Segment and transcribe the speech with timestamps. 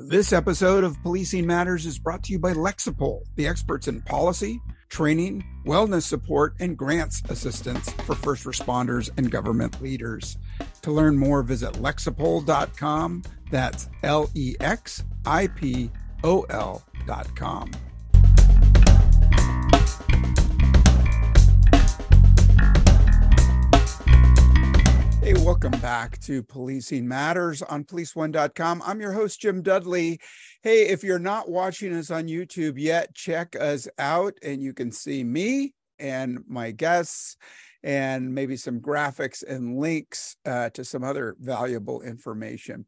[0.00, 4.62] This episode of Policing Matters is brought to you by Lexipol, the experts in policy,
[4.88, 10.38] training, wellness support, and grants assistance for first responders and government leaders.
[10.82, 13.24] To learn more, visit lexipol.com.
[13.50, 15.90] That's L E X I P
[16.22, 17.72] O L.com.
[25.20, 28.82] Hey, welcome back to Policing Matters on policeone.com.
[28.86, 30.20] I'm your host, Jim Dudley.
[30.62, 34.92] Hey, if you're not watching us on YouTube yet, check us out and you can
[34.92, 37.36] see me and my guests
[37.82, 42.86] and maybe some graphics and links uh, to some other valuable information.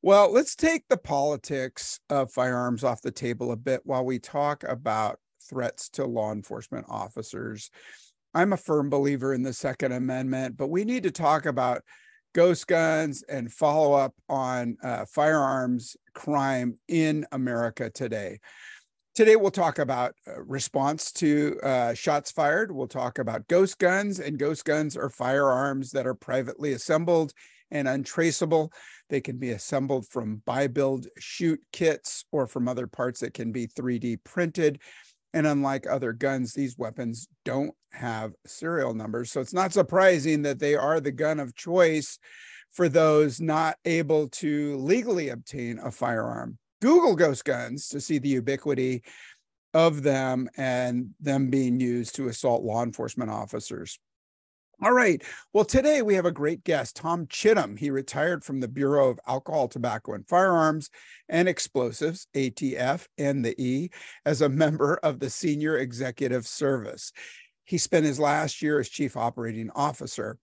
[0.00, 4.62] Well, let's take the politics of firearms off the table a bit while we talk
[4.62, 5.18] about
[5.48, 7.70] threats to law enforcement officers
[8.36, 11.82] I'm a firm believer in the Second Amendment, but we need to talk about
[12.34, 18.40] ghost guns and follow up on uh, firearms crime in America today.
[19.14, 22.72] Today, we'll talk about uh, response to uh, shots fired.
[22.72, 27.32] We'll talk about ghost guns, and ghost guns are firearms that are privately assembled
[27.70, 28.72] and untraceable.
[29.10, 33.52] They can be assembled from buy, build, shoot kits or from other parts that can
[33.52, 34.80] be 3D printed.
[35.34, 39.32] And unlike other guns, these weapons don't have serial numbers.
[39.32, 42.20] So it's not surprising that they are the gun of choice
[42.70, 46.56] for those not able to legally obtain a firearm.
[46.80, 49.02] Google ghost guns to see the ubiquity
[49.74, 53.98] of them and them being used to assault law enforcement officers.
[54.82, 55.22] All right.
[55.52, 57.78] Well, today we have a great guest, Tom Chittum.
[57.78, 60.90] He retired from the Bureau of Alcohol, Tobacco, and Firearms
[61.28, 63.90] and Explosives, ATF, and the E,
[64.26, 67.12] as a member of the Senior Executive Service.
[67.64, 70.38] He spent his last year as Chief Operating Officer.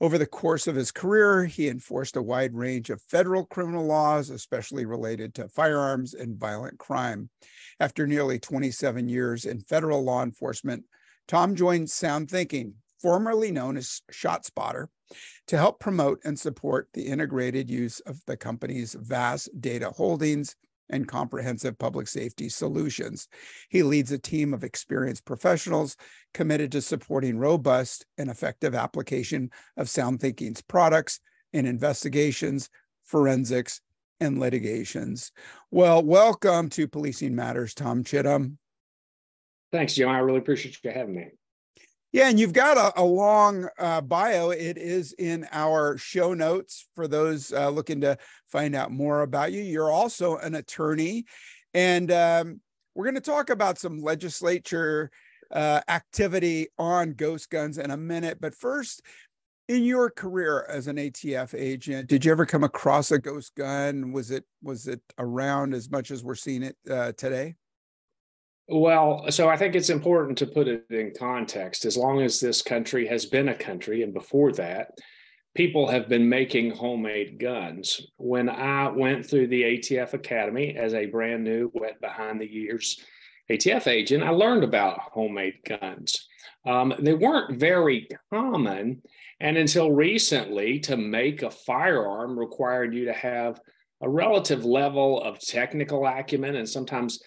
[0.00, 4.30] Over the course of his career, he enforced a wide range of federal criminal laws,
[4.30, 7.28] especially related to firearms and violent crime.
[7.78, 10.84] After nearly 27 years in federal law enforcement,
[11.28, 14.86] Tom joined Sound Thinking, formerly known as ShotSpotter,
[15.46, 20.56] to help promote and support the integrated use of the company's vast data holdings
[20.88, 23.28] and comprehensive public safety solutions.
[23.68, 25.98] He leads a team of experienced professionals
[26.32, 31.20] committed to supporting robust and effective application of Sound Thinking's products
[31.52, 32.70] in investigations,
[33.02, 33.82] forensics,
[34.18, 35.30] and litigations.
[35.70, 38.56] Well, welcome to Policing Matters, Tom Chittum.
[39.72, 40.08] Thanks, Jim.
[40.08, 41.28] I really appreciate you having me.
[42.14, 44.50] Yeah, and you've got a, a long uh, bio.
[44.50, 48.16] It is in our show notes for those uh, looking to
[48.46, 49.60] find out more about you.
[49.62, 51.24] You're also an attorney,
[51.74, 52.60] and um,
[52.94, 55.10] we're going to talk about some legislature
[55.50, 58.38] uh, activity on ghost guns in a minute.
[58.40, 59.02] But first,
[59.66, 64.12] in your career as an ATF agent, did you ever come across a ghost gun?
[64.12, 67.56] Was it was it around as much as we're seeing it uh, today?
[68.66, 71.84] Well, so I think it's important to put it in context.
[71.84, 74.92] As long as this country has been a country, and before that,
[75.54, 78.00] people have been making homemade guns.
[78.16, 82.98] When I went through the ATF Academy as a brand new, wet behind the ears
[83.50, 86.26] ATF agent, I learned about homemade guns.
[86.66, 89.02] Um, they weren't very common.
[89.40, 93.60] And until recently, to make a firearm required you to have
[94.00, 97.22] a relative level of technical acumen and sometimes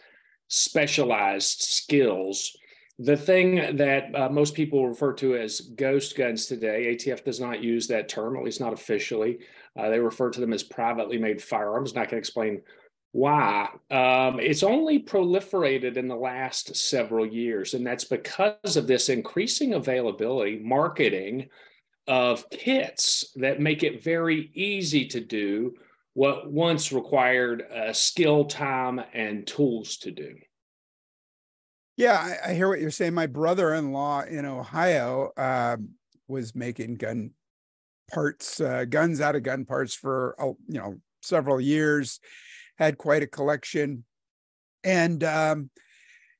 [0.48, 2.56] specialized skills.
[3.00, 7.62] The thing that uh, most people refer to as ghost guns today, ATF does not
[7.62, 9.40] use that term, at least not officially.
[9.78, 11.92] Uh, they refer to them as privately made firearms.
[11.92, 12.62] And I can explain
[13.12, 13.70] why.
[13.92, 19.74] Um, it's only proliferated in the last several years, and that's because of this increasing
[19.74, 21.50] availability, marketing
[22.08, 25.76] of kits that make it very easy to do
[26.18, 30.36] what once required uh, skill, time, and tools to do.
[31.96, 33.14] Yeah, I, I hear what you're saying.
[33.14, 35.78] My brother-in-law in Ohio uh,
[36.28, 37.34] was making gun
[38.12, 42.20] parts, uh, guns out of gun parts for oh, you know several years.
[42.80, 44.04] Had quite a collection,
[44.84, 45.70] and um,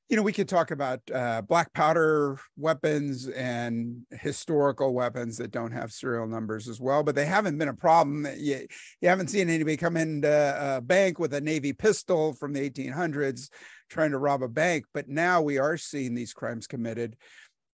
[0.08, 5.72] you know, we could talk about uh, black powder weapons and historical weapons that don't
[5.72, 8.26] have serial numbers as well, but they haven't been a problem.
[8.38, 8.66] You,
[9.02, 13.50] you haven't seen anybody come into a bank with a Navy pistol from the 1800s
[13.90, 14.86] trying to rob a bank.
[14.94, 17.16] But now we are seeing these crimes committed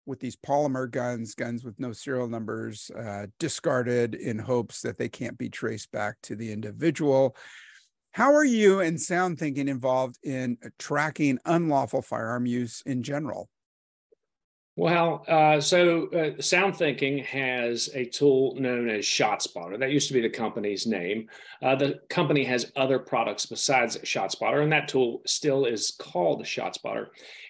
[0.06, 5.08] with these polymer guns, guns with no serial numbers, uh, discarded in hopes that they
[5.08, 7.36] can't be traced back to the individual.
[8.12, 13.48] How are you and Sound Thinking involved in tracking unlawful firearm use in general?
[14.76, 19.78] Well, uh, so uh, Sound Thinking has a tool known as ShotSpotter.
[19.78, 21.28] That used to be the company's name.
[21.62, 27.08] Uh, the company has other products besides ShotSpotter, and that tool still is called ShotSpotter.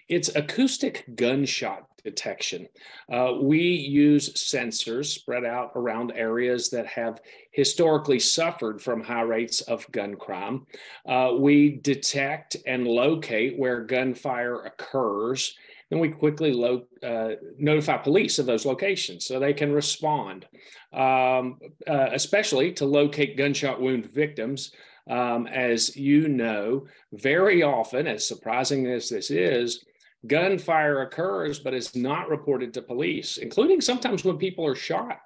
[0.09, 2.69] It's acoustic gunshot detection.
[3.13, 7.21] Uh, we use sensors spread out around areas that have
[7.51, 10.67] historically suffered from high rates of gun crime.
[11.07, 15.55] Uh, we detect and locate where gunfire occurs
[15.93, 20.47] then we quickly lo- uh, notify police of those locations so they can respond,
[20.91, 24.73] um, uh, especially to locate gunshot wound victims.
[25.11, 29.85] Um, as you know, very often, as surprising as this is,
[30.27, 35.21] gunfire occurs but is not reported to police, including sometimes when people are shot.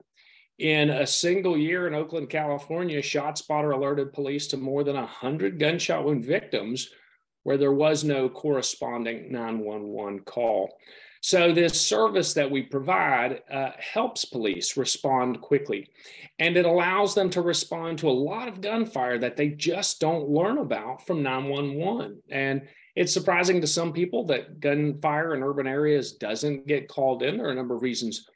[0.58, 6.04] In a single year in Oakland, California, ShotSpotter alerted police to more than 100 gunshot
[6.04, 6.88] wound victims
[7.43, 10.78] where there was no corresponding 911 call.
[11.20, 15.88] So, this service that we provide uh, helps police respond quickly,
[16.38, 20.28] and it allows them to respond to a lot of gunfire that they just don't
[20.28, 22.22] learn about from 911.
[22.31, 27.37] And it's surprising to some people that gunfire in urban areas doesn't get called in.
[27.37, 28.26] There are a number of reasons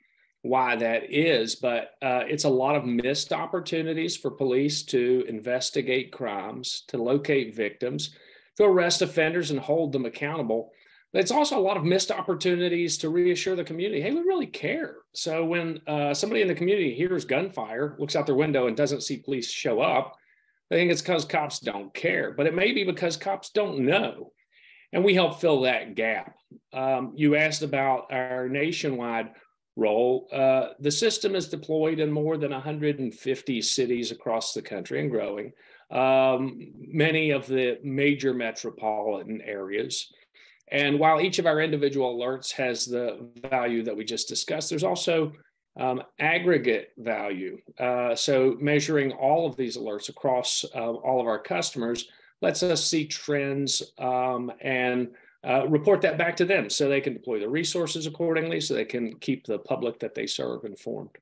[0.43, 6.13] why that is, but uh, it's a lot of missed opportunities for police to investigate
[6.13, 8.11] crimes, to locate victims,
[8.57, 10.71] to arrest offenders and hold them accountable.
[11.13, 14.47] But it's also a lot of missed opportunities to reassure the community hey, we really
[14.47, 14.97] care.
[15.15, 19.03] So when uh, somebody in the community hears gunfire, looks out their window, and doesn't
[19.03, 20.17] see police show up,
[20.69, 24.33] they think it's because cops don't care, but it may be because cops don't know.
[24.93, 26.35] And we help fill that gap.
[26.73, 29.31] Um, you asked about our nationwide
[29.77, 30.29] role.
[30.33, 35.53] Uh, the system is deployed in more than 150 cities across the country and growing
[35.91, 40.13] um, many of the major metropolitan areas.
[40.71, 44.85] And while each of our individual alerts has the value that we just discussed, there's
[44.85, 45.33] also
[45.79, 47.59] um, aggregate value.
[47.79, 52.07] Uh, so measuring all of these alerts across uh, all of our customers
[52.41, 55.09] lets us see trends um, and
[55.47, 58.85] uh, report that back to them so they can deploy the resources accordingly so they
[58.85, 61.17] can keep the public that they serve informed.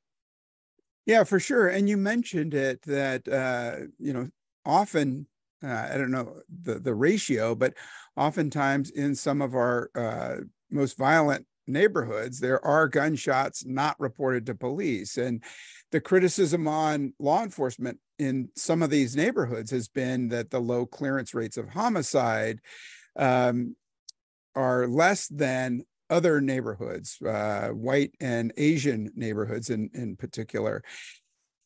[1.06, 1.68] Yeah, for sure.
[1.68, 4.28] And you mentioned it that, uh, you know,
[4.66, 5.26] often
[5.62, 7.74] uh, I don't know the the ratio, but
[8.16, 10.36] oftentimes in some of our uh,
[10.70, 15.42] most violent neighborhoods, there are gunshots not reported to police, and
[15.90, 20.86] the criticism on law enforcement in some of these neighborhoods has been that the low
[20.86, 22.60] clearance rates of homicide
[23.16, 23.76] um,
[24.54, 30.82] are less than other neighborhoods, uh, white and Asian neighborhoods in in particular.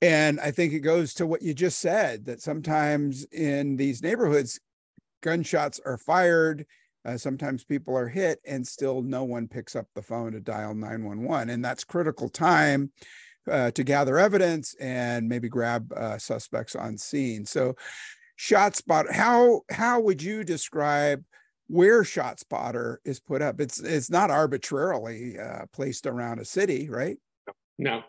[0.00, 4.58] And I think it goes to what you just said that sometimes in these neighborhoods,
[5.22, 6.66] gunshots are fired.
[7.04, 10.74] Uh, sometimes people are hit and still no one picks up the phone to dial
[10.74, 11.50] 911.
[11.50, 12.90] And that's critical time
[13.50, 17.44] uh, to gather evidence and maybe grab uh, suspects on scene.
[17.44, 17.74] So,
[18.38, 21.22] ShotSpot, how how would you describe
[21.68, 23.60] where ShotSpotter is put up?
[23.60, 27.18] It's it's not arbitrarily uh, placed around a city, right?
[27.78, 28.02] No,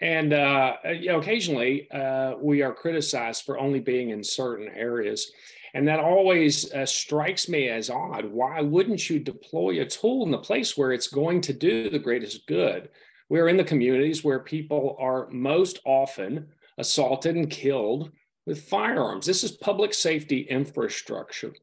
[0.00, 5.30] and uh, you know, occasionally uh, we are criticized for only being in certain areas,
[5.74, 8.24] and that always uh, strikes me as odd.
[8.24, 11.98] Why wouldn't you deploy a tool in the place where it's going to do the
[11.98, 12.88] greatest good?
[13.32, 18.10] We're in the communities where people are most often assaulted and killed
[18.44, 19.24] with firearms.
[19.24, 21.54] This is public safety infrastructure.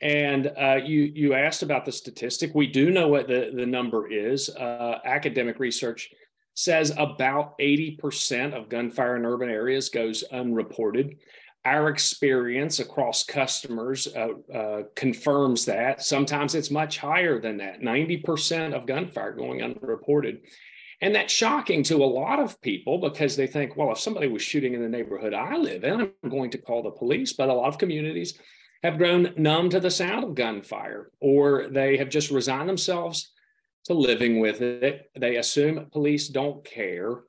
[0.00, 2.54] And uh, you you asked about the statistic.
[2.54, 4.48] We do know what the, the number is.
[4.48, 6.10] Uh, academic research
[6.54, 11.18] says about 80% of gunfire in urban areas goes unreported.
[11.62, 16.02] Our experience across customers uh, uh, confirms that.
[16.02, 20.40] Sometimes it's much higher than that 90% of gunfire going unreported.
[21.00, 24.42] And that's shocking to a lot of people because they think, well, if somebody was
[24.42, 27.32] shooting in the neighborhood I live in, I'm going to call the police.
[27.34, 28.38] But a lot of communities
[28.82, 33.32] have grown numb to the sound of gunfire, or they have just resigned themselves
[33.84, 35.10] to living with it.
[35.18, 37.20] They assume police don't care.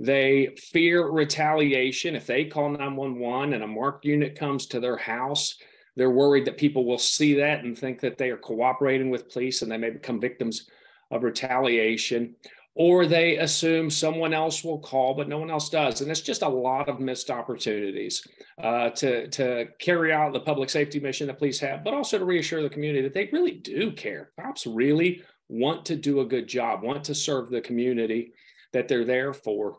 [0.00, 2.16] They fear retaliation.
[2.16, 5.56] If they call 911 and a marked unit comes to their house,
[5.96, 9.62] they're worried that people will see that and think that they are cooperating with police
[9.62, 10.68] and they may become victims
[11.10, 12.34] of retaliation.
[12.74, 16.00] Or they assume someone else will call, but no one else does.
[16.00, 18.26] And it's just a lot of missed opportunities
[18.62, 22.24] uh, to, to carry out the public safety mission that police have, but also to
[22.24, 24.30] reassure the community that they really do care.
[24.40, 28.32] Cops really want to do a good job, want to serve the community
[28.72, 29.76] that they're there for.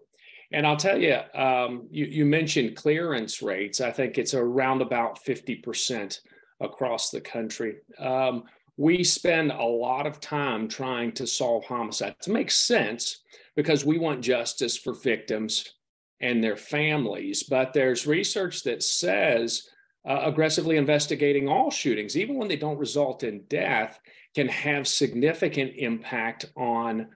[0.51, 3.81] And I'll tell you, um, you, you mentioned clearance rates.
[3.81, 6.19] I think it's around about 50%
[6.61, 7.77] across the country.
[7.97, 8.43] Um,
[8.77, 12.27] we spend a lot of time trying to solve homicides.
[12.27, 13.21] It makes sense
[13.55, 15.73] because we want justice for victims
[16.19, 17.43] and their families.
[17.43, 19.69] But there's research that says
[20.07, 23.99] uh, aggressively investigating all shootings, even when they don't result in death,
[24.35, 27.09] can have significant impact on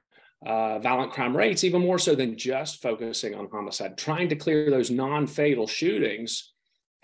[0.45, 3.97] uh, violent crime rates, even more so than just focusing on homicide.
[3.97, 6.53] Trying to clear those non fatal shootings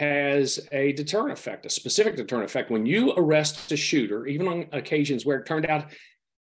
[0.03, 2.71] has a deterrent effect, a specific deterrent effect.
[2.71, 5.91] When you arrest a shooter, even on occasions where it turned out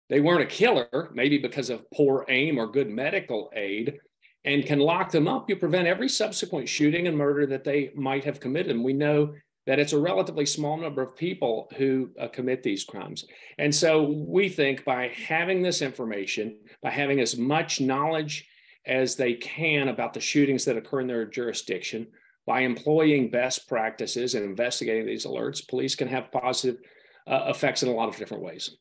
[0.09, 3.99] they weren't a killer, maybe because of poor aim or good medical aid,
[4.45, 8.23] and can lock them up, you prevent every subsequent shooting and murder that they might
[8.23, 8.71] have committed.
[8.71, 9.33] And we know
[9.67, 13.25] that it's a relatively small number of people who uh, commit these crimes.
[13.57, 18.47] And so we think by having this information, by having as much knowledge
[18.85, 22.07] as they can about the shootings that occur in their jurisdiction,
[22.45, 26.81] by employing best practices and investigating these alerts, police can have positive
[27.27, 28.75] uh, effects in a lot of different ways.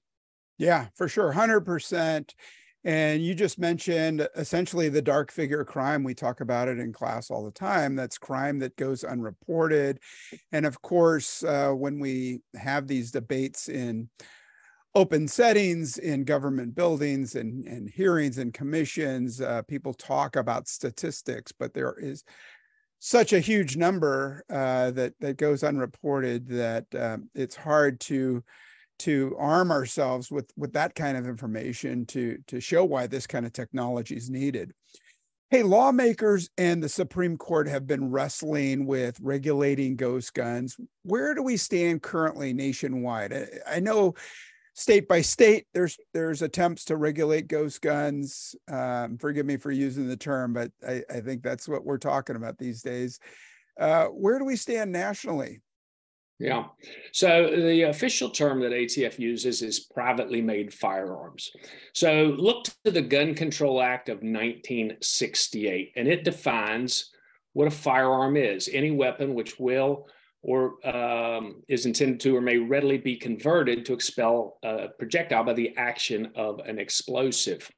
[0.59, 1.33] Yeah, for sure.
[1.33, 2.31] 100%.
[2.85, 6.05] And you just mentioned essentially the dark figure crime.
[6.05, 7.97] We talk about it in class all the time.
[7.97, 9.99] That's crime that goes unreported.
[10.53, 14.09] And of course, uh, when we have these debates in
[14.95, 21.53] open settings, in government buildings and, and hearings and commissions, uh, people talk about statistics,
[21.53, 22.25] but there is
[22.99, 28.43] such a huge number uh, that that goes unreported that um, it's hard to
[29.01, 33.47] to arm ourselves with with that kind of information to to show why this kind
[33.47, 34.73] of technology is needed.
[35.51, 40.77] Hey, lawmakers and the Supreme Court have been wrestling with regulating ghost guns.
[41.05, 43.33] Where do we stand currently nationwide?
[43.33, 44.15] I, I know
[44.79, 50.07] state by state there's there's attempts to regulate ghost guns um, forgive me for using
[50.07, 53.19] the term but I, I think that's what we're talking about these days
[53.81, 55.61] uh, where do we stand nationally
[56.41, 56.67] yeah.
[57.13, 61.51] So the official term that ATF uses is privately made firearms.
[61.95, 67.11] So look to the Gun Control Act of 1968, and it defines
[67.55, 70.07] what a firearm is any weapon which will
[70.43, 75.53] or um, is intended to or may readily be converted to expel a projectile by
[75.53, 77.71] the action of an explosive.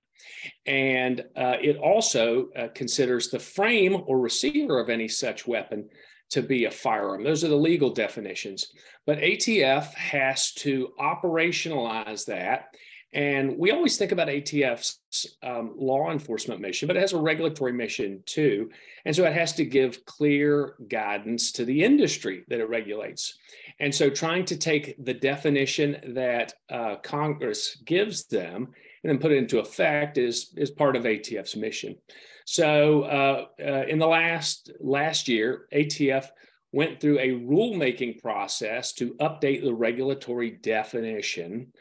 [0.66, 5.88] And uh, it also uh, considers the frame or receiver of any such weapon
[6.30, 7.24] to be a firearm.
[7.24, 8.66] Those are the legal definitions.
[9.06, 12.74] But ATF has to operationalize that
[13.12, 14.98] and we always think about ATF's
[15.42, 18.70] um, law enforcement mission, but it has a regulatory mission too.
[19.04, 23.36] And so it has to give clear guidance to the industry that it regulates.
[23.80, 28.68] And so trying to take the definition that uh, Congress gives them
[29.02, 31.96] and then put it into effect is, is part of ATF's mission.
[32.44, 36.26] So uh, uh, in the last last year, ATF
[36.72, 41.72] went through a rulemaking process to update the regulatory definition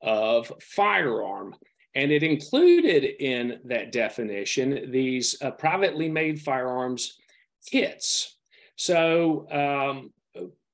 [0.00, 1.54] of firearm.
[1.94, 7.18] And it included in that definition these uh, privately made firearms
[7.66, 8.36] kits.
[8.76, 10.12] So um,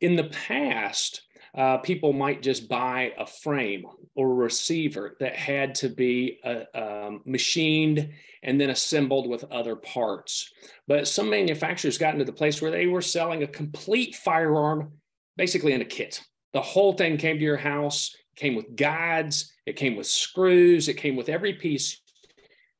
[0.01, 1.23] in the past,
[1.57, 7.23] uh, people might just buy a frame or receiver that had to be uh, um,
[7.25, 8.11] machined
[8.43, 10.53] and then assembled with other parts.
[10.87, 14.93] But some manufacturers got into the place where they were selling a complete firearm
[15.37, 16.23] basically in a kit.
[16.53, 20.95] The whole thing came to your house came with guides, it came with screws, it
[20.95, 22.01] came with every piece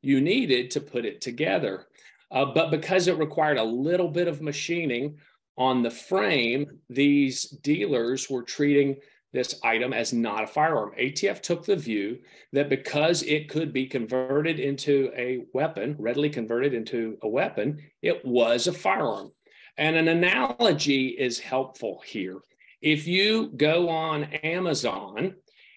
[0.03, 1.87] you needed to put it together.
[2.31, 5.17] Uh, but because it required a little bit of machining
[5.57, 8.97] on the frame, these dealers were treating
[9.33, 10.93] this item as not a firearm.
[10.99, 12.19] ATF took the view
[12.53, 18.25] that because it could be converted into a weapon, readily converted into a weapon, it
[18.25, 19.33] was a firearm.
[19.77, 22.39] And an analogy is helpful here.
[22.81, 25.35] If you go on Amazon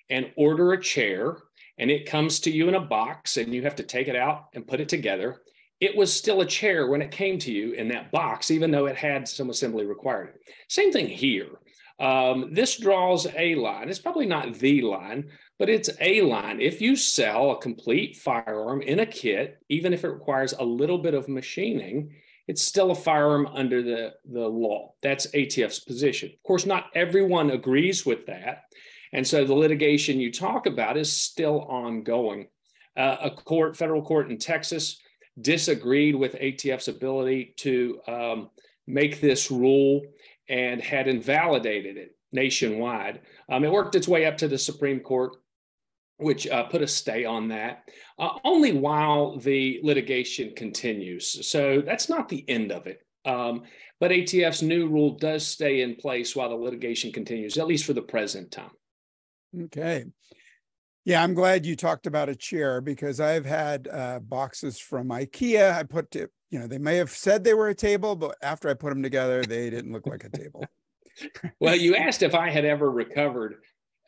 [0.10, 1.38] and order a chair
[1.78, 4.48] and it comes to you in a box and you have to take it out
[4.54, 5.42] and put it together,
[5.80, 8.88] it was still a chair when it came to you in that box, even though
[8.88, 10.34] it had some assembly required.
[10.68, 11.50] Same thing here.
[12.00, 13.90] Um, this draws a line.
[13.90, 16.62] It's probably not the line, but it's a line.
[16.62, 21.00] If you sell a complete firearm in a kit, even if it requires a little
[21.00, 22.12] bit of machining,
[22.48, 24.94] it's still a firearm under the, the law.
[25.02, 26.30] That's ATF's position.
[26.30, 28.66] Of course, not everyone agrees with that.
[29.14, 32.48] And so the litigation you talk about is still ongoing.
[32.96, 35.00] Uh, a court, federal court in Texas,
[35.40, 38.50] disagreed with ATF's ability to um,
[38.88, 40.02] make this rule
[40.50, 43.22] and had invalidated it nationwide.
[43.50, 45.34] Um, it worked its way up to the Supreme Court,
[46.18, 47.84] which uh, put a stay on that,
[48.18, 51.48] uh, only while the litigation continues.
[51.48, 53.02] So that's not the end of it.
[53.26, 53.64] Um,
[54.00, 57.94] but ATF's new rule does stay in place while the litigation continues, at least for
[57.94, 58.72] the present time.
[59.56, 60.06] Okay.
[61.06, 65.74] Yeah, I'm glad you talked about a chair because I've had uh, boxes from IKEA.
[65.74, 68.74] I put, you know, they may have said they were a table, but after I
[68.74, 70.66] put them together, they didn't look like a table.
[71.62, 73.56] well, you asked if I had ever recovered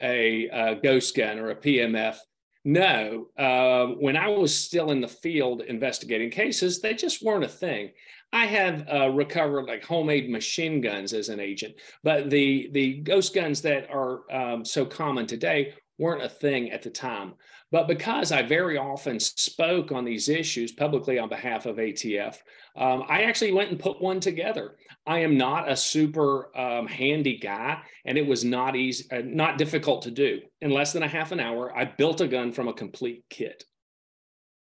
[0.01, 2.17] a, a ghost gun or a PMF.
[2.65, 7.49] No, uh, when I was still in the field investigating cases, they just weren't a
[7.49, 7.91] thing.
[8.31, 13.33] I have uh, recovered like homemade machine guns as an agent, but the the ghost
[13.33, 17.33] guns that are um, so common today weren't a thing at the time.
[17.71, 22.37] But because I very often spoke on these issues publicly on behalf of ATF,
[22.75, 24.77] um, I actually went and put one together.
[25.05, 29.57] I am not a super um, handy guy, and it was not easy, uh, not
[29.57, 30.39] difficult to do.
[30.61, 33.63] In less than a half an hour, I built a gun from a complete kit.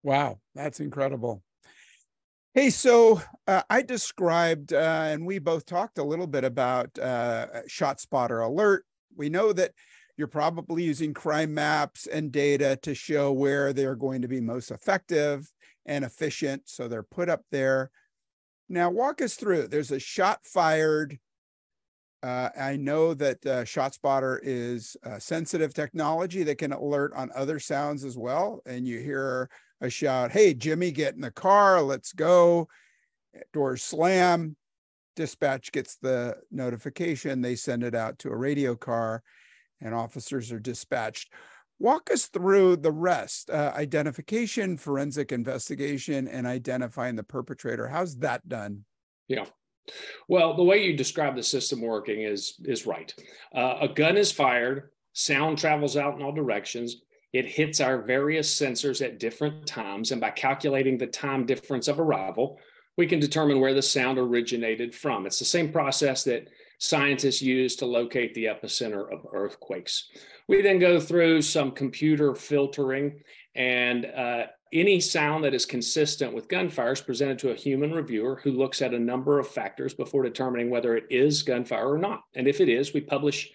[0.04, 1.42] Wow, that's incredible.
[2.56, 4.78] Hey, so uh, I described, uh,
[5.10, 8.86] and we both talked a little bit about uh, ShotSpotter Alert.
[9.14, 9.72] We know that
[10.16, 14.72] you're probably using crime maps and data to show where they're going to be most
[14.72, 15.52] effective
[15.86, 16.62] and efficient.
[16.64, 17.92] So they're put up there.
[18.70, 19.68] Now, walk us through.
[19.68, 21.20] There's a shot fired.
[22.24, 28.06] Uh, I know that uh, ShotSpotter is sensitive technology that can alert on other sounds
[28.06, 28.62] as well.
[28.66, 29.50] And you hear
[29.82, 31.82] a shout, Hey, Jimmy, get in the car.
[31.82, 32.68] Let's go.
[33.54, 34.56] Doors slam.
[35.16, 37.42] Dispatch gets the notification.
[37.42, 39.24] They send it out to a radio car
[39.82, 41.32] and officers are dispatched.
[41.80, 47.88] Walk us through the rest uh, identification, forensic investigation, and identifying the perpetrator.
[47.88, 48.86] How's that done?
[49.28, 49.46] Yeah.
[50.28, 53.14] Well, the way you describe the system working is is right.
[53.54, 57.02] Uh, a gun is fired, sound travels out in all directions.
[57.36, 62.00] It hits our various sensors at different times, and by calculating the time difference of
[62.00, 62.58] arrival,
[62.96, 65.26] we can determine where the sound originated from.
[65.26, 70.08] It's the same process that scientists use to locate the epicenter of earthquakes.
[70.48, 73.20] We then go through some computer filtering,
[73.54, 78.40] and uh, any sound that is consistent with gunfire is presented to a human reviewer
[78.46, 82.24] who looks at a number of factors before determining whether it is gunfire or not.
[82.34, 83.52] And if it is, we publish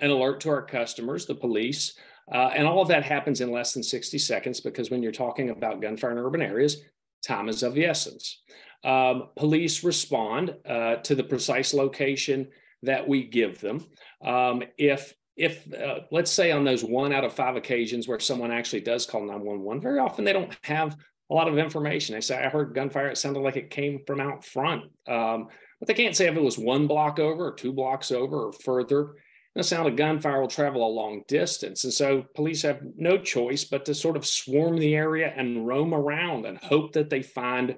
[0.00, 1.94] an alert to our customers, the police.
[2.32, 5.50] Uh, and all of that happens in less than 60 seconds because when you're talking
[5.50, 6.82] about gunfire in urban areas,
[7.26, 8.42] time is of the essence.
[8.84, 12.48] Um, police respond uh, to the precise location
[12.82, 13.84] that we give them.
[14.24, 18.50] Um, if if uh, let's say on those one out of five occasions where someone
[18.50, 20.96] actually does call 911, very often they don't have
[21.30, 22.14] a lot of information.
[22.14, 23.08] They say, I heard gunfire.
[23.08, 24.84] It sounded like it came from out front.
[25.06, 28.48] Um, but they can't say if it was one block over or two blocks over
[28.48, 29.14] or further.
[29.54, 31.82] The sound of gunfire will travel a long distance.
[31.84, 35.92] And so police have no choice but to sort of swarm the area and roam
[35.92, 37.76] around and hope that they find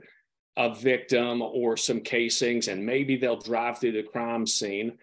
[0.57, 4.99] a victim or some casings, and maybe they'll drive through the crime scene.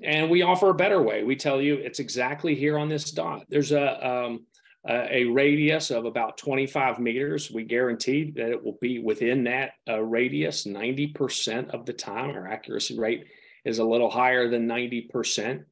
[0.00, 1.24] And we offer a better way.
[1.24, 3.46] We tell you it's exactly here on this dot.
[3.48, 4.46] There's a um,
[4.88, 7.50] a radius of about 25 meters.
[7.52, 12.30] We guarantee that it will be within that uh, radius 90% of the time.
[12.30, 13.26] Our accuracy rate
[13.64, 15.64] is a little higher than 90%.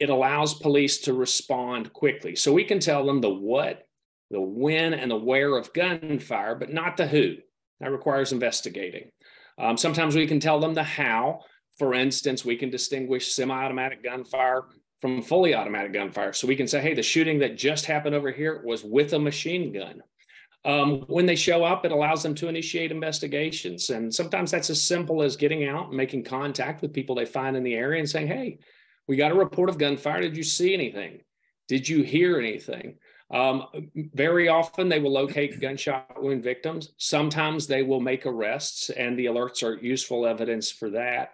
[0.00, 2.36] It allows police to respond quickly.
[2.36, 3.86] So we can tell them the what,
[4.30, 7.36] the when, and the where of gunfire, but not the who.
[7.80, 9.10] That requires investigating.
[9.58, 11.40] Um, sometimes we can tell them the how.
[11.78, 14.62] For instance, we can distinguish semi automatic gunfire
[15.00, 16.32] from fully automatic gunfire.
[16.32, 19.18] So we can say, hey, the shooting that just happened over here was with a
[19.18, 20.02] machine gun.
[20.64, 23.90] Um, when they show up, it allows them to initiate investigations.
[23.90, 27.54] And sometimes that's as simple as getting out and making contact with people they find
[27.54, 28.58] in the area and saying, hey,
[29.06, 30.20] we got a report of gunfire.
[30.22, 31.20] Did you see anything?
[31.68, 32.96] Did you hear anything?
[33.30, 33.64] Um,
[34.12, 36.92] very often they will locate gunshot wound victims.
[36.98, 41.32] Sometimes they will make arrests, and the alerts are useful evidence for that.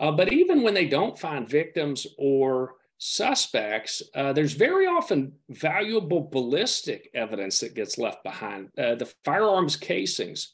[0.00, 6.20] Uh, but even when they don't find victims or suspects, uh, there's very often valuable
[6.20, 8.68] ballistic evidence that gets left behind.
[8.76, 10.52] Uh, the firearms casings.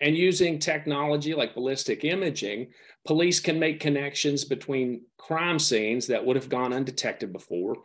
[0.00, 2.72] And using technology like ballistic imaging,
[3.06, 7.76] police can make connections between crime scenes that would have gone undetected before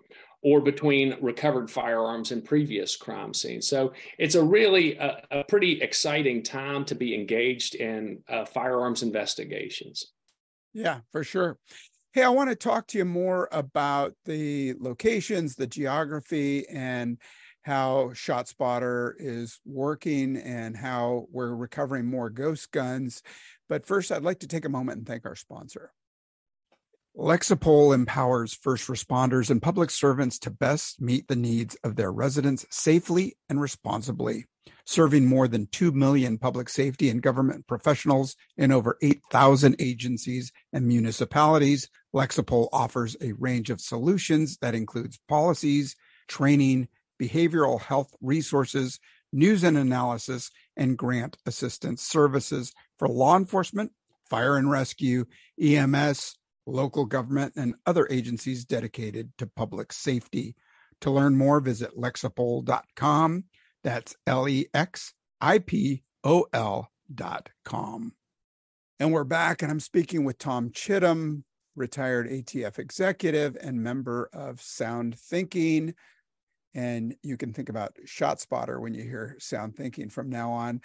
[0.42, 3.68] or between recovered firearms and previous crime scenes.
[3.68, 9.04] So it's a really a, a pretty exciting time to be engaged in uh, firearms
[9.04, 10.14] investigations.
[10.74, 11.58] Yeah, for sure.
[12.14, 17.18] Hey, I want to talk to you more about the locations, the geography, and
[17.64, 23.22] how ShotSpotter is working and how we're recovering more ghost guns.
[23.70, 25.94] But first, I'd like to take a moment and thank our sponsor.
[27.16, 32.66] Lexipol empowers first responders and public servants to best meet the needs of their residents
[32.70, 34.46] safely and responsibly.
[34.86, 40.88] Serving more than 2 million public safety and government professionals in over 8,000 agencies and
[40.88, 45.96] municipalities, Lexipol offers a range of solutions that includes policies,
[46.28, 46.88] training,
[47.22, 49.00] behavioral health resources,
[49.32, 53.92] news and analysis, and grant assistance services for law enforcement,
[54.30, 55.26] fire and rescue,
[55.60, 60.56] EMS, local government, and other agencies dedicated to public safety.
[61.02, 63.46] To learn more, visit lexipol.com.
[63.84, 68.14] That's L E X I P O L.com.
[69.00, 71.44] And we're back, and I'm speaking with Tom Chittum,
[71.78, 75.96] retired ATF executive and member of Sound Thinking.
[76.76, 80.82] And you can think about ShotSpotter when you hear Sound Thinking from now on.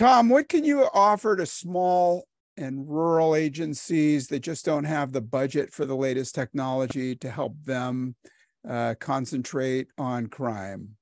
[0.00, 5.20] Tom, what can you offer to small and rural agencies that just don't have the
[5.20, 8.14] budget for the latest technology to help them
[8.66, 10.96] uh, concentrate on crime?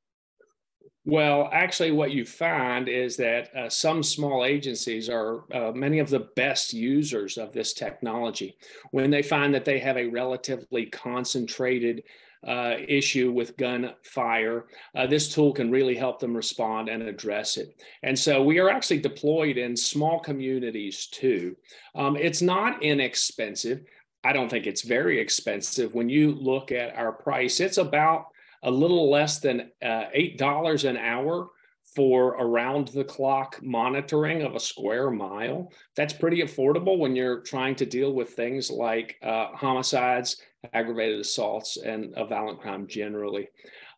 [1.04, 6.10] Well, actually, what you find is that uh, some small agencies are uh, many of
[6.10, 8.56] the best users of this technology.
[8.90, 12.02] When they find that they have a relatively concentrated
[12.46, 17.80] uh, issue with gunfire, uh, this tool can really help them respond and address it.
[18.02, 21.56] And so we are actually deployed in small communities too.
[21.94, 23.82] Um, it's not inexpensive.
[24.24, 25.94] I don't think it's very expensive.
[25.94, 28.26] When you look at our price, it's about
[28.62, 31.50] a little less than uh, $8 an hour
[31.94, 35.72] for around the clock monitoring of a square mile.
[35.96, 41.76] That's pretty affordable when you're trying to deal with things like uh, homicides, aggravated assaults,
[41.76, 43.48] and a violent crime generally.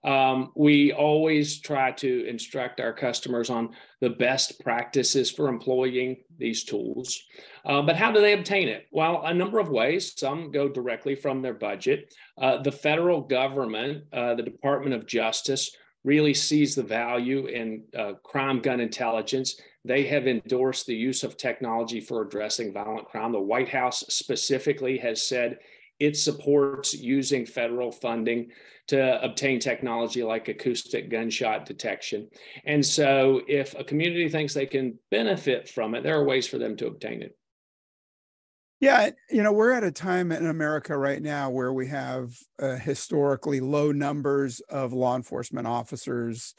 [0.03, 3.71] Um, we always try to instruct our customers on
[4.01, 7.23] the best practices for employing these tools.
[7.65, 8.87] Uh, but how do they obtain it?
[8.93, 10.19] Well, a number of ways.
[10.19, 12.15] Some go directly from their budget.
[12.41, 18.15] Uh, the federal government, uh, the Department of Justice, really sees the value in uh,
[18.23, 19.61] crime gun intelligence.
[19.85, 23.33] They have endorsed the use of technology for addressing violent crime.
[23.33, 25.59] The White House specifically has said
[26.01, 28.51] it supports using federal funding
[28.89, 32.29] to obtain technology like acoustic gunshot detection.
[32.65, 36.59] And so, if a community thinks they can benefit from it, there are ways for
[36.59, 37.37] them to obtain it.
[38.81, 42.77] Yeah, you know, we're at a time in America right now where we have uh,
[42.77, 46.55] historically low numbers of law enforcement officers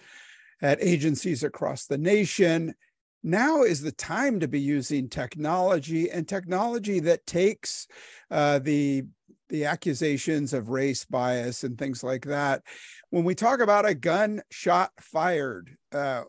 [0.61, 2.75] at agencies across the nation.
[3.23, 7.87] Now is the time to be using technology and technology that takes
[8.29, 9.03] uh, the
[9.49, 12.63] the accusations of race bias and things like that.
[13.09, 16.23] When we talk about a gun shot fired, uh,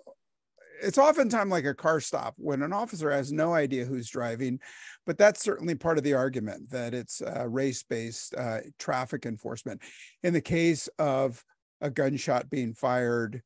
[0.83, 4.59] it's oftentimes like a car stop when an officer has no idea who's driving,
[5.07, 9.81] but that's certainly part of the argument that it's uh, race-based uh, traffic enforcement.
[10.25, 11.45] In the case of
[11.81, 13.41] a gunshot being fired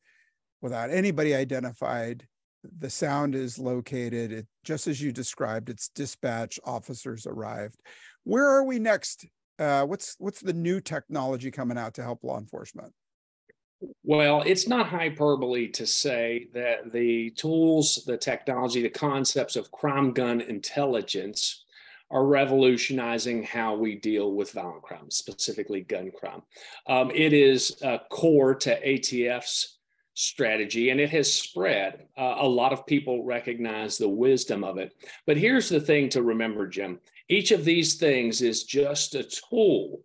[0.63, 2.27] without anybody identified,
[2.79, 4.33] the sound is located.
[4.33, 7.81] It, just as you described, it's dispatch officers arrived.
[8.25, 9.27] Where are we next?
[9.59, 12.93] Uh, what's what's the new technology coming out to help law enforcement?
[14.05, 20.13] Well, it's not hyperbole to say that the tools, the technology, the concepts of crime
[20.13, 21.65] gun intelligence
[22.11, 26.43] are revolutionizing how we deal with violent crime, specifically gun crime.
[26.87, 29.76] Um, it is uh, core to ATF's
[30.17, 32.07] strategy and it has spread.
[32.17, 34.93] Uh, a lot of people recognize the wisdom of it.
[35.27, 36.99] But here's the thing to remember, Jim
[37.29, 40.01] each of these things is just a tool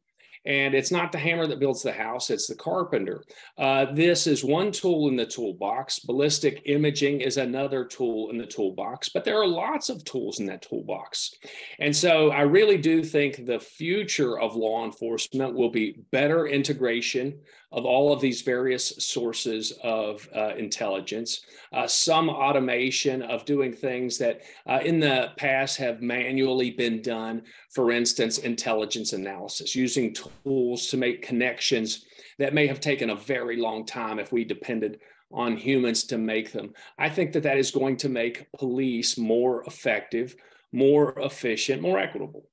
[0.45, 3.23] and it's not the hammer that builds the house, it's the carpenter.
[3.57, 5.99] Uh, this is one tool in the toolbox.
[5.99, 10.47] Ballistic imaging is another tool in the toolbox, but there are lots of tools in
[10.47, 11.35] that toolbox.
[11.79, 17.39] And so I really do think the future of law enforcement will be better integration
[17.71, 24.17] of all of these various sources of uh, intelligence, uh, some automation of doing things
[24.17, 27.41] that uh, in the past have manually been done,
[27.73, 32.05] for instance, intelligence analysis, using tools to make connections
[32.39, 34.99] that may have taken a very long time if we depended
[35.31, 36.73] on humans to make them.
[36.97, 40.35] I think that that is going to make police more effective,
[40.73, 42.49] more efficient, more equitable.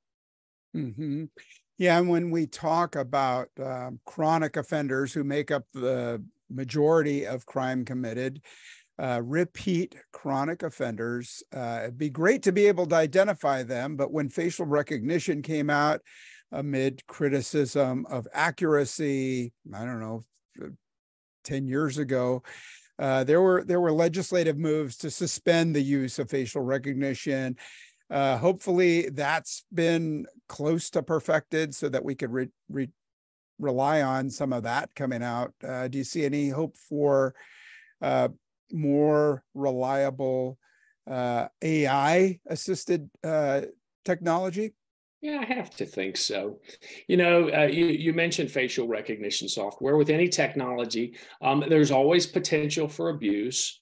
[0.77, 1.25] Mm-hmm.
[1.79, 7.47] Yeah, and when we talk about uh, chronic offenders who make up the majority of
[7.47, 8.41] crime committed,
[9.01, 13.95] uh, repeat chronic offenders, uh, it'd be great to be able to identify them.
[13.95, 16.01] But when facial recognition came out
[16.51, 20.25] amid criticism of accuracy, I don't know,
[21.45, 22.43] 10 years ago,
[22.99, 27.57] uh, there were there were legislative moves to suspend the use of facial recognition
[28.11, 32.91] uh, hopefully, that's been close to perfected so that we could re- re-
[33.59, 35.53] rely on some of that coming out.
[35.67, 37.35] Uh, do you see any hope for
[38.01, 38.29] uh,
[38.73, 40.59] more reliable
[41.11, 43.63] uh, AI assisted uh,
[44.05, 44.75] technology?
[45.21, 46.61] Yeah, I have to think so.
[47.09, 49.97] You know, uh, you, you mentioned facial recognition software.
[49.97, 53.81] With any technology, um, there's always potential for abuse.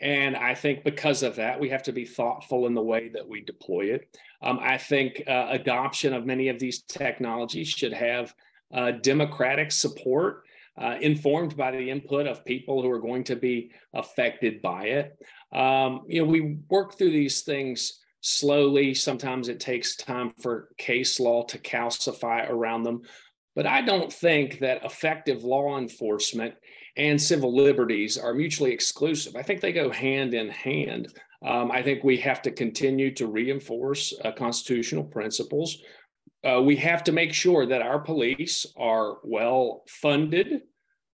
[0.00, 3.28] And I think because of that, we have to be thoughtful in the way that
[3.28, 4.16] we deploy it.
[4.40, 8.32] Um, I think uh, adoption of many of these technologies should have
[8.72, 10.44] uh, democratic support,
[10.80, 15.18] uh, informed by the input of people who are going to be affected by it.
[15.52, 18.94] Um, you know, we work through these things slowly.
[18.94, 23.02] Sometimes it takes time for case law to calcify around them.
[23.56, 26.54] But I don't think that effective law enforcement
[26.96, 29.36] and civil liberties are mutually exclusive.
[29.36, 31.08] I think they go hand in hand.
[31.46, 35.78] Um, I think we have to continue to reinforce uh, constitutional principles.
[36.44, 40.62] Uh, we have to make sure that our police are well funded,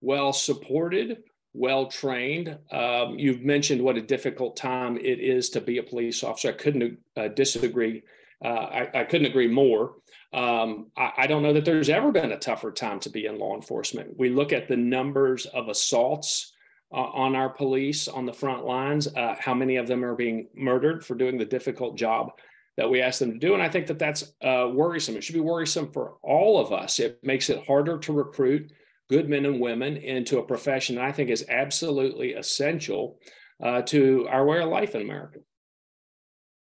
[0.00, 1.18] well supported,
[1.52, 2.56] well trained.
[2.70, 6.50] Um, you've mentioned what a difficult time it is to be a police officer.
[6.50, 8.02] I couldn't uh, disagree.
[8.44, 9.94] Uh, I, I, couldn't agree more.
[10.32, 13.36] Um, I, I, don't know that there's ever been a tougher time to be in
[13.36, 14.16] law enforcement.
[14.16, 16.52] We look at the numbers of assaults
[16.92, 20.48] uh, on our police on the front lines, uh, how many of them are being
[20.54, 22.30] murdered for doing the difficult job
[22.76, 23.54] that we ask them to do.
[23.54, 25.16] And I think that that's uh, worrisome.
[25.16, 27.00] It should be worrisome for all of us.
[27.00, 28.70] It makes it harder to recruit
[29.10, 33.18] good men and women into a profession that I think is absolutely essential
[33.62, 35.40] uh, to our way of life in America.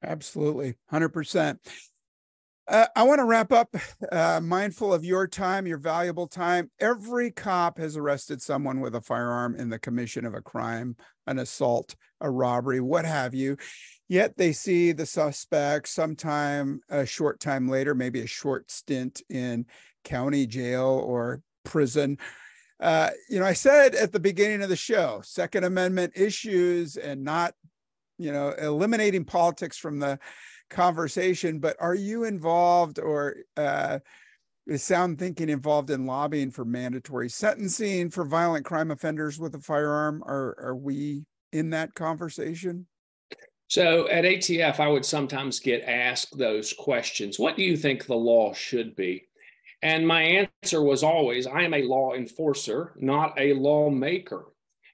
[0.04, 1.58] Absolutely, 100%.
[2.68, 3.76] Uh, I want to wrap up,
[4.12, 6.70] uh, mindful of your time, your valuable time.
[6.80, 11.40] Every cop has arrested someone with a firearm in the commission of a crime, an
[11.40, 13.58] assault, a robbery, what have you.
[14.08, 19.66] Yet they see the suspect sometime a short time later, maybe a short stint in
[20.04, 22.20] county jail or prison.
[22.80, 27.24] Uh, you know, I said at the beginning of the show, Second Amendment issues and
[27.24, 27.54] not,
[28.20, 30.20] you know, eliminating politics from the
[30.70, 31.60] conversation.
[31.60, 34.00] But are you involved or uh,
[34.68, 39.60] is Sound Thinking involved in lobbying for mandatory sentencing for violent crime offenders with a
[39.60, 40.22] firearm?
[40.26, 42.86] Are are we in that conversation?
[43.68, 47.38] So at ATF, I would sometimes get asked those questions.
[47.38, 49.28] What do you think the law should be?
[49.82, 54.46] And my answer was always I am a law enforcer, not a lawmaker.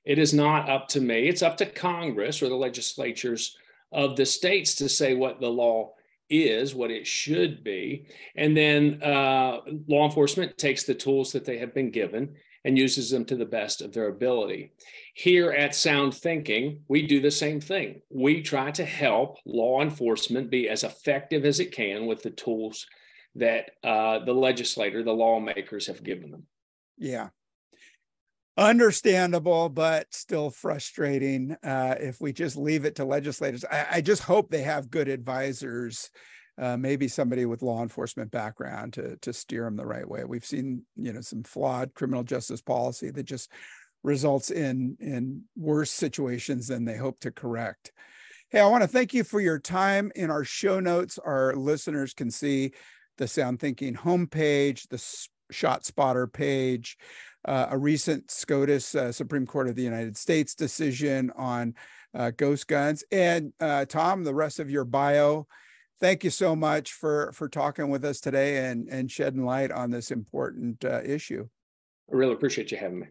[0.06, 3.58] It is not up to me, it's up to Congress or the legislatures
[3.92, 5.94] of the states to say what the law
[6.30, 8.08] is, what it should be.
[8.36, 13.12] And then uh, law enforcement takes the tools that they have been given and uses
[13.12, 14.72] them to the best of their ability.
[15.14, 18.02] Here at Sound Thinking, we do the same thing.
[18.10, 22.88] We try to help law enforcement be as effective as it can with the tools
[23.36, 26.44] that uh, the legislator, the lawmakers have given them.
[26.98, 27.30] Yeah.
[28.58, 33.66] Understandable, but still frustrating uh, if we just leave it to legislators.
[33.70, 36.10] I, I just hope they have good advisors,
[36.58, 40.24] uh, maybe somebody with law enforcement background to to steer them the right way.
[40.24, 43.52] We've seen, you know, some flawed criminal justice policy that just
[44.04, 47.92] results in in worse situations than they hope to correct.
[48.52, 50.14] Hey, I want to thank you for your time.
[50.16, 52.72] In our show notes, our listeners can see
[53.18, 54.98] the Sound Thinking homepage, the
[55.52, 56.98] ShotSpotter page,
[57.46, 61.76] uh, a recent SCOTUS uh, Supreme Court of the United States decision on
[62.14, 65.48] uh, ghost guns, and uh, Tom, the rest of your bio.
[66.00, 69.92] Thank you so much for for talking with us today and and shedding light on
[69.92, 71.48] this important uh, issue.
[72.12, 73.08] I really appreciate you having me.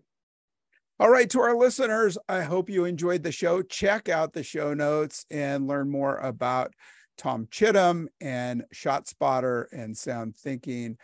[1.00, 3.62] All right, to our listeners, I hope you enjoyed the show.
[3.62, 6.72] Check out the show notes and learn more about
[7.16, 10.96] Tom Chittum and ShotSpotter and Sound Thinking.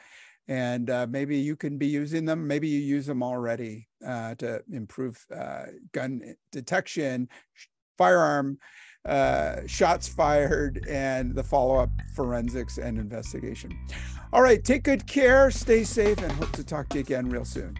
[0.48, 2.46] And uh, maybe you can be using them.
[2.46, 7.28] Maybe you use them already uh, to improve uh, gun detection,
[7.96, 8.58] firearm
[9.04, 13.78] uh, shots fired, and the follow up forensics and investigation.
[14.32, 17.44] All right, take good care, stay safe, and hope to talk to you again real
[17.44, 17.76] soon.